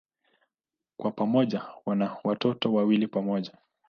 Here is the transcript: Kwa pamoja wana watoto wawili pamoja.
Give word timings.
Kwa 0.97 1.11
pamoja 1.11 1.63
wana 1.85 2.17
watoto 2.23 2.73
wawili 2.73 3.07
pamoja. 3.07 3.51